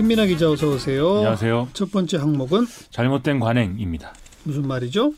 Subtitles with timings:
[0.00, 1.16] 김민아 기자 어서 오세요.
[1.16, 1.68] 안녕하세요.
[1.74, 4.14] 첫 번째 항목은 잘못된 관행입니다.
[4.44, 5.12] 무슨 말이죠?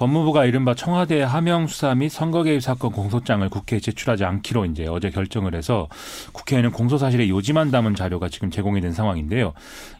[0.00, 5.10] 법무부가 이른바 청와대 하명 수사 및 선거 개입 사건 공소장을 국회에 제출하지 않기로 이제 어제
[5.10, 5.88] 결정을 해서
[6.32, 9.52] 국회에는 공소 사실에 요지만 담은 자료가 지금 제공이 된 상황인데요.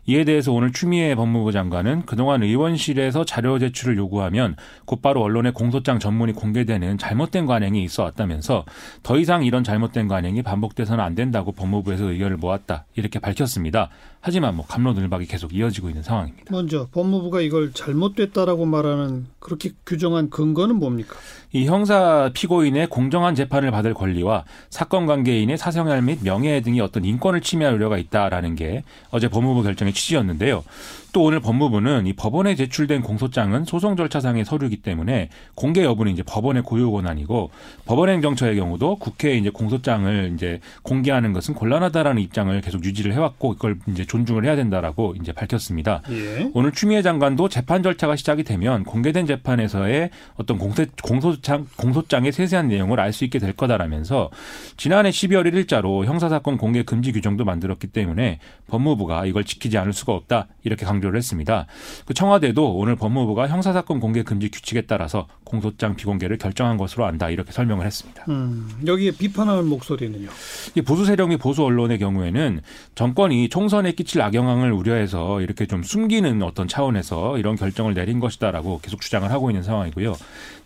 [0.07, 4.57] 이에 대해서 오늘 추미애 법무부 장관은 그동안 의원실에서 자료 제출을 요구하면
[4.87, 8.65] 곧바로 언론에 공소장 전문이 공개되는 잘못된 관행이 있어 왔다면서
[9.03, 13.91] 더 이상 이런 잘못된 관행이 반복돼서는 안 된다고 법무부에서 의견을 모았다 이렇게 밝혔습니다.
[14.23, 16.47] 하지만 뭐 감로늘박이 계속 이어지고 있는 상황입니다.
[16.51, 21.17] 먼저 법무부가 이걸 잘못됐다라고 말하는 그렇게 규정한 근거는 뭡니까?
[21.53, 27.41] 이 형사 피고인의 공정한 재판을 받을 권리와 사건 관계인의 사생활 및 명예 등이 어떤 인권을
[27.41, 30.63] 침해할 우려가 있다라는 게 어제 법무부 결정의 취지였는데요.
[31.13, 36.63] 또 오늘 법무부는 이 법원에 제출된 공소장은 소송 절차상의 서류이기 때문에 공개 여부는 이제 법원의
[36.63, 37.51] 고유 권한이고
[37.85, 44.05] 법원행정처의 경우도 국회에 이제 공소장을 이제 공개하는 것은 곤란하다라는 입장을 계속 유지를 해왔고 이걸 이제
[44.05, 46.03] 존중을 해야 된다라고 이제 밝혔습니다.
[46.11, 46.51] 예.
[46.55, 50.87] 오늘 추미애 장관도 재판 절차가 시작이 되면 공개된 재판에서의 어떤 공소,
[51.41, 54.31] 공소장 공소장의 세세한 내용을 알 수 있게 될 거다라면서
[54.77, 58.39] 지난해 12월 1일자로 형사사건 공개 금지 규정도 만들었기 때문에
[58.69, 61.01] 법무부가 이걸 지키지 않을 수가 없다 이렇게 강.
[61.01, 61.67] 강조를 했습니다.
[62.05, 67.51] 그 청와대도 오늘 법무부가 형사사건 공개 금지 규칙에 따라서 공소장 비공개를 결정한 것으로 안다 이렇게
[67.51, 68.25] 설명을 했습니다.
[68.29, 70.29] 음, 여기에 비판하는 목소리는요.
[70.85, 72.61] 보수 세력 및 보수 언론의 경우에는
[72.95, 79.01] 정권이 총선에 끼칠 악영향을 우려해서 이렇게 좀 숨기는 어떤 차원에서 이런 결정을 내린 것이다라고 계속
[79.01, 80.15] 주장을 하고 있는 상황이고요.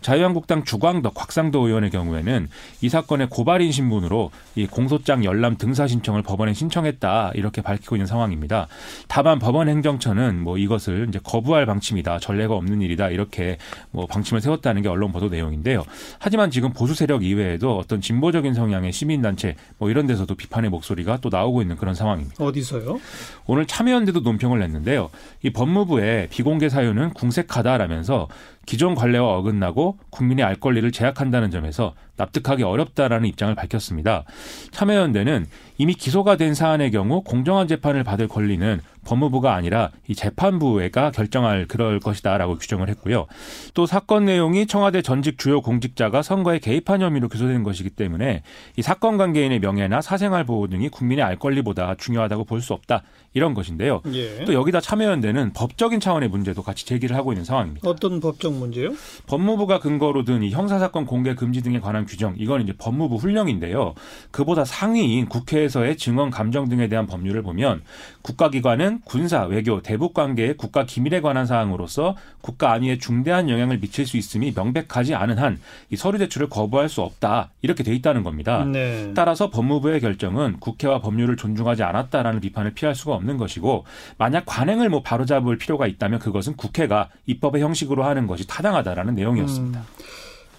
[0.01, 2.47] 자유한국당 주광덕 곽상도 의원의 경우에는
[2.81, 8.67] 이 사건의 고발인 신분으로 이 공소장 열람 등사 신청을 법원에 신청했다 이렇게 밝히고 있는 상황입니다.
[9.07, 13.57] 다만 법원 행정처는 뭐 이것을 이제 거부할 방침이다 전례가 없는 일이다 이렇게
[13.91, 15.83] 뭐 방침을 세웠다는 게 언론 보도 내용인데요.
[16.19, 21.29] 하지만 지금 보수 세력 이외에도 어떤 진보적인 성향의 시민단체 뭐 이런 데서도 비판의 목소리가 또
[21.29, 22.43] 나오고 있는 그런 상황입니다.
[22.43, 22.99] 어디서요?
[23.45, 25.09] 오늘 참여연대도 논평을 냈는데요.
[25.43, 28.27] 이 법무부의 비공개 사유는 궁색하다라면서
[28.65, 34.23] 기존 관례와 어긋나고 국민의 알 권리를 제약한다는 점에서 납득하기 어렵다라는 입장을 밝혔습니다.
[34.71, 35.45] 참여연대는
[35.77, 41.99] 이미 기소가 된 사안의 경우 공정한 재판을 받을 권리는 법무부가 아니라 이 재판부가 결정할 그럴
[41.99, 43.27] 것이다라고 규정을 했고요.
[43.75, 48.41] 또 사건 내용이 청와대 전직 주요 공직자가 선거에 개입한 혐의로 기소된 것이기 때문에
[48.77, 53.03] 이 사건 관계인의 명예나 사생활 보호 등이 국민의 알 권리보다 중요하다고 볼 수 없다
[53.35, 54.01] 이런 것인데요.
[54.13, 54.43] 예.
[54.45, 57.87] 또 여기다 참여연대는 법적인 차원의 문제도 같이 제기를 하고 있는 상황입니다.
[57.87, 58.89] 어떤 법적 문제요?
[59.27, 63.93] 법무부가 근거로 든 이 형사사건 공개 금지 등에 관한 규정 이건 이제 법무부 훈령인데요.
[64.31, 67.81] 그보다 상위인 국회에서의 증언 감정 등에 대한 법률을 보면
[68.21, 74.17] 국가기관은 군사, 외교, 대북 관계의 국가 기밀에 관한 사항으로서 국가 안위에 중대한 영향을 미칠 수
[74.17, 78.65] 있음이 명백하지 않은 한 이 서류 제출을 거부할 수 없다 이렇게 돼 있다는 겁니다.
[78.65, 79.11] 네.
[79.15, 83.85] 따라서 법무부의 결정은 국회와 법률을 존중하지 않았다라는 비판을 피할 수가 없는 것이고
[84.17, 89.79] 만약 관행을 뭐 바로잡을 필요가 있다면 그것은 국회가 입법의 형식으로 하는 것이 타당하다라는 내용이었습니다.
[89.79, 89.85] 음.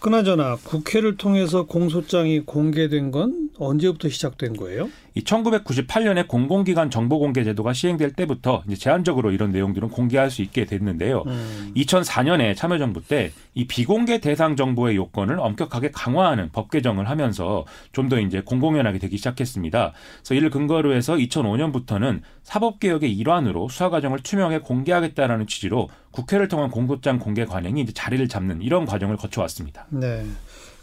[0.00, 4.88] 그나저나 국회를 통해서 공소장이 공개된 건 언제부터 시작된 거예요?
[5.16, 10.66] 이 1998년에 공공기관 정보 공개 제도가 시행될 때부터 이제 제한적으로 이런 내용들은 공개할 수 있게
[10.66, 11.24] 됐는데요.
[11.26, 11.72] 음.
[11.74, 18.20] 2004년에 참여정부 때 이 비공개 대상 정보의 요건을 엄격하게 강화하는 법 개정을 하면서 좀 더
[18.20, 19.92] 이제 공공연하게 되기 시작했습니다.
[20.18, 27.18] 그래서 이를 근거로 해서 2005년부터는 사법개혁의 일환으로 수사 과정을 투명하게 공개하겠다라는 취지로 국회를 통한 공소장
[27.18, 29.86] 공개 관행이 이제 자리를 잡는 이런 과정을 거쳐왔습니다.
[29.88, 30.24] 네.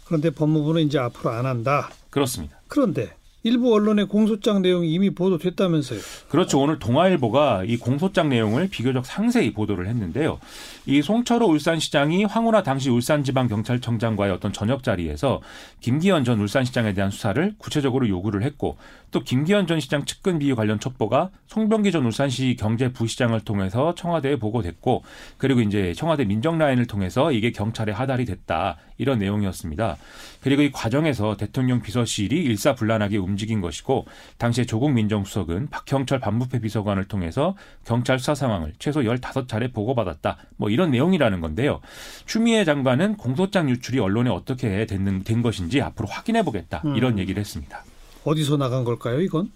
[0.04, 1.88] 그런데 법무부는 이제 앞으로 안 한다.
[2.10, 2.60] 그렇습니다.
[2.68, 6.00] 그런데 일부 언론의 공소장 내용이 이미 보도됐다면서요.
[6.30, 6.60] 그렇죠.
[6.60, 10.40] 오늘 동아일보가 이 공소장 내용을 비교적 상세히 보도를 했는데요.
[10.86, 15.42] 이 송철호 울산시장이 황운하 당시 울산지방경찰청장과의 어떤 저녁 자리에서
[15.80, 18.78] 김기현 전 울산시장에 대한 수사를 구체적으로 요구를 했고
[19.10, 25.02] 또 김기현 전 시장 측근 비위 관련 첩보가 송병기 전 울산시 경제부시장을 통해서 청와대에 보고됐고
[25.36, 29.96] 그리고 이제 청와대 민정라인을 통해서 이게 경찰에 하달이 됐다 이런 내용이었습니다.
[30.40, 34.06] 그리고 이 과정에서 대통령 비서실이 일사불란하게 움직인 것이고
[34.38, 40.36] 당시에 조국 민정수석은 박형철 반부패 비서관을 통해서 경찰 수사 상황을 최소 15차례 보고받았다.
[40.56, 41.80] 뭐 이런 내용이라는 건데요.
[42.26, 46.82] 추미애 장관은 공소장 유출이 언론에 어떻게 된, 된 것인지 앞으로 확인해 보겠다.
[46.96, 47.18] 이런 음.
[47.18, 47.84] 얘기를 했습니다.
[48.24, 49.50] 어디서 나간 걸까요, 이건?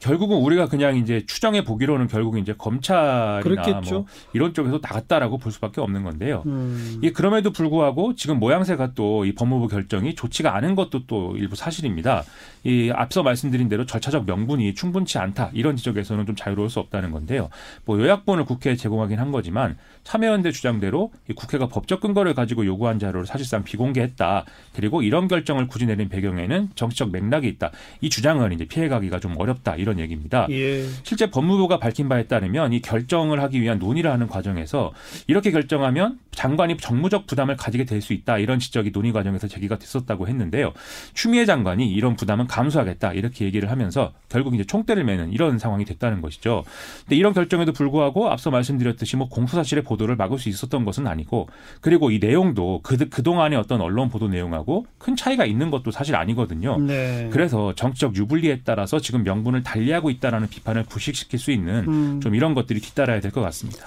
[0.00, 5.80] 결국은 우리가 그냥 이제 추정해 보기로는 결국 이제 검찰이나 뭐 이런 쪽에서 나갔다라고 볼 수밖에
[5.80, 6.42] 없는 건데요.
[6.46, 7.00] 음.
[7.02, 12.24] 이 그럼에도 불구하고 지금 모양새가 또 이 법무부 결정이 좋지가 않은 것도 또 일부 사실입니다.
[12.64, 17.48] 이 앞서 말씀드린 대로 절차적 명분이 충분치 않다 이런 지적에서는 좀 자유로울 수 없다는 건데요.
[17.84, 23.64] 뭐 요약본을 국회에 제공하긴 한 거지만 참여연대 주장대로 국회가 법적 근거를 가지고 요구한 자료를 사실상
[23.64, 24.44] 비공개했다.
[24.74, 27.70] 그리고 이런 결정을 굳이 내린 배경에는 정치적 맥락이 있다.
[28.02, 30.46] 이 주장을 이제 피해가기가 좀 어렵다 이런 얘기입니다.
[30.50, 30.84] 예.
[31.02, 34.92] 실제 법무부가 밝힌 바에 따르면 이 결정을 하기 위한 논의를 하는 과정에서
[35.28, 40.26] 이렇게 결정하면 장관이 정무적 부담을 가지게 될 수 있다 이런 지적이 논의 과정에서 제기가 됐었다고
[40.26, 40.72] 했는데요.
[41.14, 46.20] 추미애 장관이 이런 부담은 감수하겠다 이렇게 얘기를 하면서 결국 이제 총대를 매는 이런 상황이 됐다는
[46.20, 46.64] 것이죠.
[47.04, 51.48] 근데 이런 결정에도 불구하고 앞서 말씀드렸듯이 뭐 공소 사실의 보도를 막을 수 있었던 것은 아니고
[51.80, 56.78] 그리고 이 내용도 그 그동안의 어떤 언론 보도 내용하고 큰 차이가 있는 것도 사실 아니거든요.
[56.78, 57.28] 네.
[57.32, 62.20] 그래서 정 치적 유불리에 따라서 지금 명분을 달리하고 있다라는 비판을 부식시킬 수 있는 음.
[62.20, 63.86] 좀 이런 것들이 뒤따라야 될 것 같습니다.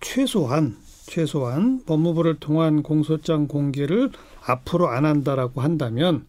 [0.00, 0.76] 최소한
[1.06, 4.10] 최소한 법무부를 통한 공소장 공개를
[4.44, 6.24] 앞으로 안 한다라고 한다면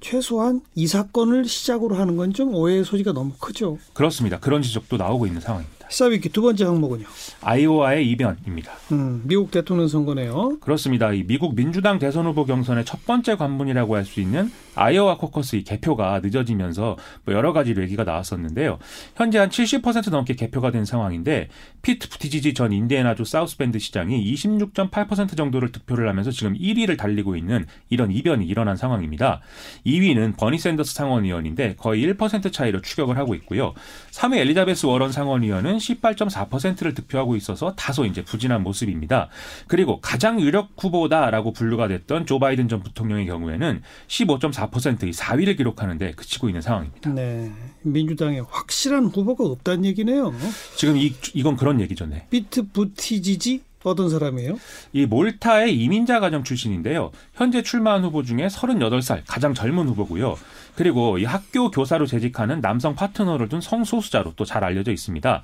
[0.00, 3.78] 최소한 이 사건을 시작으로 하는 건 좀 오해의 소지가 너무 크죠.
[3.92, 4.38] 그렇습니다.
[4.38, 5.88] 그런 지적도 나오고 있는 상황입니다.
[5.90, 7.04] 시사위키 두 번째 항목은요.
[7.42, 8.72] 아이오와의 이변입니다.
[8.92, 10.58] 음, 미국 대통령 선거네요.
[10.60, 11.12] 그렇습니다.
[11.12, 14.50] 이 미국 민주당 대선 후보 경선의 첫 번째 관문이라고 할 수 있는
[14.80, 18.78] 아이오와 코커스 이 개표가 늦어지면서 뭐 여러 가지 얘기가 나왔었는데요.
[19.14, 21.48] 현재 한 70% 넘게 개표가 된 상황인데
[21.82, 28.10] 피트 부티지지 전 인디애나주 사우스밴드 시장이 26.8% 정도를 득표를 하면서 지금 1위를 달리고 있는 이런
[28.10, 29.42] 이변이 일어난 상황입니다.
[29.84, 33.74] 2위는 버니 샌더스 상원의원인데 거의 1% 차이로 추격을 하고 있고요.
[34.12, 39.28] 3위 엘리자베스 워런 상원의원은 18.4%를 득표하고 있어서 다소 이제 부진한 모습입니다.
[39.66, 44.69] 그리고 가장 유력 후보다라고 분류가 됐던 조 바이든 전 부통령의 경우에는 15.4%
[45.06, 47.10] 의 4위를 기록하는데 그치고 있는 상황입니다.
[47.12, 47.50] 네.
[47.82, 50.32] 민주당에 확실한 후보가 없다는 얘기네요.
[50.76, 52.26] 지금 이 이건 그런 얘기죠, 네.
[52.30, 54.58] 비트 부티지지 어떤 사람이에요?
[54.92, 57.10] 이 몰타의 이민자 가정 출신인데요.
[57.34, 60.36] 현재 출마한 후보 중에 38살 가장 젊은 후보고요.
[60.76, 65.42] 그리고 이 학교 교사로 재직하는 남성 파트너를 둔 성소수자로 또 잘 알려져 있습니다.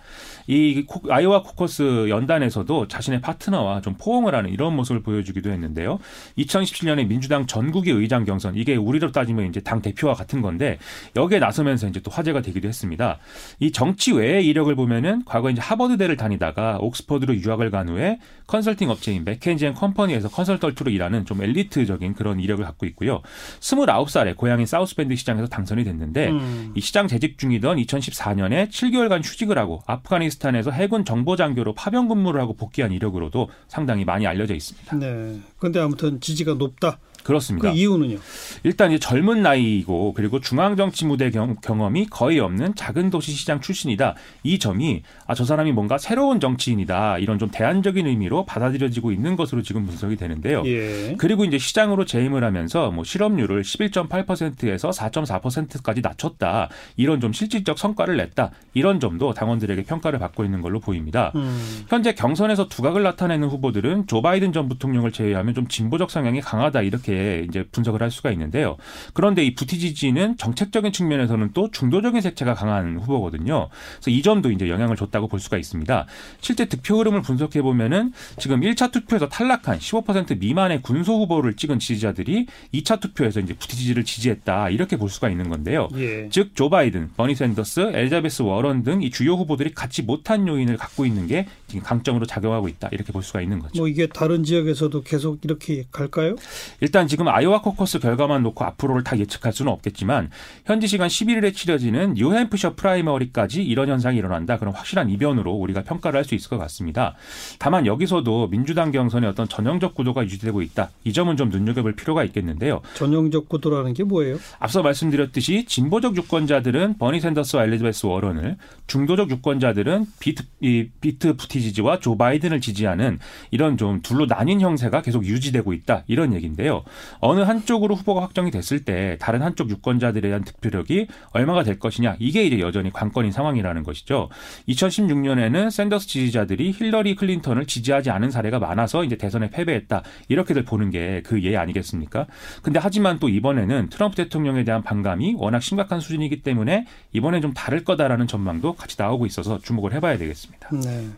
[0.49, 5.99] 이 코- 아이오와 코커스 연단에서도 자신의 파트너와 좀 포옹을 하는 이런 모습을 보여주기도 했는데요.
[6.39, 10.79] 2017년에 민주당 전국의 의장 경선 이게 우리로 따지면 이제 당 대표와 같은 건데
[11.17, 13.19] 여기에 나서면서 이제 또 화제가 되기도 했습니다.
[13.61, 19.25] 이 정치 외의 이력을 보면은 과거 이제 하버드대를 다니다가 옥스퍼드로 유학을 간 후에 컨설팅 업체인
[19.25, 23.23] 맥킨지 앤 컴퍼니에서 컨설턴트로 일하는 좀 엘리트적인 그런 이력을 갖고 있고요.
[23.61, 26.73] 29살에 고향인 사우스벤드 시장에서 당선이 됐는데 음.
[26.77, 32.93] 이 시장 재직 중이던 2014년에 7개월간 휴직을 하고 아프가니스탄에서 해군 정보장교로 파병 근무를 하고 복귀한
[32.93, 34.97] 이력으로도 상당히 많이 알려져 있습니다.
[34.97, 35.41] 네.
[35.59, 36.99] 근데 아무튼 지지가 높다.
[37.27, 37.71] 그 그렇습니다.
[37.71, 38.19] 이유는요?
[38.65, 43.61] 일단 이제 젊은 나이이고 그리고 중앙 정치 무대 경, 경험이 거의 없는 작은 도시 시장
[43.61, 44.15] 출신이다.
[44.43, 47.19] 이 점이 아 저 사람이 뭔가 새로운 정치인이다.
[47.19, 50.63] 이런 좀 대안적인 의미로 받아들여지고 있는 것으로 지금 분석이 되는데요.
[50.65, 51.15] 예.
[51.19, 56.71] 그리고 이제 시장으로 재임을 하면서 뭐 실업률을 11.8%에서 4.4%까지 낮췄다.
[56.97, 58.51] 이런 좀 실질적 성과를 냈다.
[58.73, 61.33] 이런 점도 당원들에게 평가를 받고 있는 걸로 보입니다.
[61.35, 61.85] 음.
[61.89, 67.16] 현재 경선에서 두각을 나타내는 후보들은 조 바이든 전 부통령을 제외하면 좀 진보적 성향이 강하다 이렇게
[67.49, 68.77] 이제 분석을 할 수가 있는데요.
[69.15, 73.69] 그런데 이 부티지지는 정책적인 측면에서는 또 중도적인 색채가 강한 후보거든요.
[73.95, 76.07] 그래서 이 점도 이제 영향을 줬다고 볼 수가 있습니다.
[76.41, 82.47] 실제 득표 흐름을 분석해 보면은 지금 1차 투표에서 탈락한 15% 미만의 군소 후보를 찍은 지지자들이
[82.75, 85.89] 2차 투표에서 이제 부티지지를 지지했다 이렇게 볼 수가 있는 건데요.
[85.97, 86.29] 예.
[86.29, 91.27] 즉조 바이든, 버니 샌더스, 엘자베스 워런 등 이 주요 후보들이 갖지 못한 요인을 갖고 있는
[91.27, 93.79] 게 지금 강점으로 작용하고 있다 이렇게 볼 수가 있는 거죠.
[93.79, 96.37] 뭐 이게 다른 지역에서도 계속 이렇게 갈까요?
[96.81, 100.31] 일단 지금 아이오와 코커스 결과만 놓고 앞으로를 다 예측할 수는 없겠지만
[100.65, 104.59] 현지 시간 11일에 치러지는 뉴햄프셔 프라이머리까지 이런 현상이 일어난다.
[104.59, 107.15] 그런 확실한 이변으로 우리가 평가를 할 수 있을 것 같습니다.
[107.61, 110.91] 다만 여기서도 민주당 경선의 어떤 전형적 구도가 유지되고 있다.
[111.05, 112.81] 이 점은 좀 눈여겨볼 필요가 있겠는데요.
[112.95, 114.39] 전형적 구도라는 게 뭐예요?
[114.59, 118.57] 앞서 말씀드렸듯이 진보적 유권자들은 버니 샌더스와 엘리자베스 워런을
[118.89, 123.19] 중도적 유권자들은 피트, 이 피트 부티지지와 조 바이든을 지지하는
[123.51, 126.85] 이런 좀 둘로 나뉜 형세가 계속 유지되고 있다 이런 얘기인데요.
[127.21, 132.45] 어느 한쪽으로 후보가 확정이 됐을 때 다른 한쪽 유권자들에 대한 득표력이 얼마가 될 것이냐 이게
[132.45, 134.29] 이제 여전히 관건인 상황이라는 것이죠.
[134.69, 141.23] 2016년에는 샌더스 지지자들이 힐러리 클린턴을 지지하지 않은 사례가 많아서 이제 대선에 패배했다 이렇게들 보는 게
[141.23, 142.27] 그 예 아니겠습니까?
[142.63, 147.85] 근데 하지만 또 이번에는 트럼프 대통령에 대한 반감이 워낙 심각한 수준이기 때문에 이번엔 좀 다를
[147.85, 150.71] 거다라는 전망도 같이 나오고 있어서 주목을 해봐야 되겠습니다.
[150.73, 151.09] 네.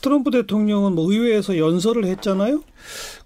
[0.00, 2.62] 트럼프 대통령은 뭐 의회에서 연설을 했잖아요.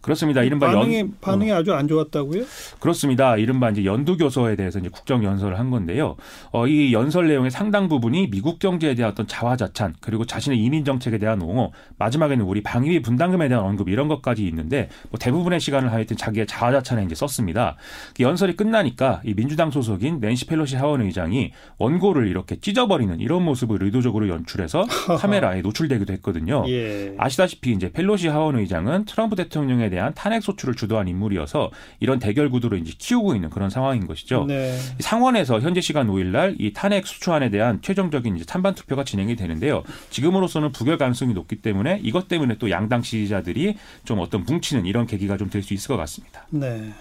[0.00, 0.42] 그렇습니다.
[0.42, 2.44] 이른바 반응이 연, 반응이 어, 아주 안 좋았다고요?
[2.80, 3.36] 그렇습니다.
[3.36, 6.16] 이른바 이제 연두 교서에 대해서 이제 국정 연설을 한 건데요.
[6.50, 11.18] 어, 이 연설 내용의 상당 부분이 미국 경제에 대한 어떤 자화자찬 그리고 자신의 이민 정책에
[11.18, 16.16] 대한 옹호, 마지막에는 우리 방위비 분담금에 대한 언급 이런 것까지 있는데 뭐 대부분의 시간을 하여튼
[16.16, 17.76] 자기의 자화자찬에 이제 썼습니다.
[18.16, 23.82] 그 연설이 끝나니까 이 민주당 소속인 낸시 펠로시 하원 의장이 원고를 이렇게 찢어버리는 이런 모습을
[23.82, 24.84] 의도적으로 연출해서
[25.18, 26.64] 카메라에 노출되기도 했거든요.
[26.68, 27.14] 예.
[27.18, 31.70] 아시다시피 이제 펠로시 하원 의장은 트럼프 대통령에 대한 탄핵 소추를 주도한 인물이어서
[32.00, 34.44] 이런 대결 구도로 이제 키우고 있는 그런 상황인 것이죠.
[34.46, 34.76] 네.
[35.00, 39.82] 상원에서 현재 시간 5일 날 이 탄핵 수초안에 대한 최종적인 이제 찬반 투표가 진행이 되는데요.
[40.10, 45.36] 지금으로서는 부결 가능성이 높기 때문에 이것 때문에 또 양당 지지자들이 좀 어떤 뭉치는 이런 계기가
[45.36, 46.46] 좀 될 수 있을 것 같습니다.
[46.50, 46.92] 네.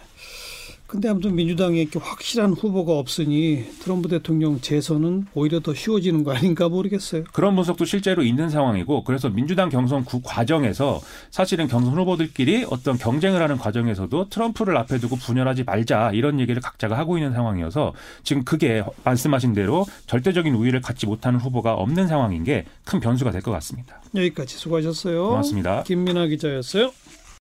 [0.91, 6.67] 근데 아무튼 민주당에 이렇게 확실한 후보가 없으니 트럼프 대통령 재선은 오히려 더 쉬워지는 거 아닌가
[6.67, 7.23] 모르겠어요.
[7.31, 13.41] 그런 분석도 실제로 있는 상황이고 그래서 민주당 경선 구 과정에서 사실은 경선 후보들끼리 어떤 경쟁을
[13.41, 17.93] 하는 과정에서도 트럼프를 앞에 두고 분열하지 말자 이런 얘기를 각자가 하고 있는 상황이어서
[18.23, 23.41] 지금 그게 말씀하신 대로 절대적인 우위를 갖지 못하는 후보가 없는 상황인 게 큰 변수가 될
[23.41, 24.01] 것 같습니다.
[24.13, 25.29] 여기까지 수고하셨어요.
[25.29, 25.83] 고맙습니다.
[25.83, 26.91] 김민아 기자였어요.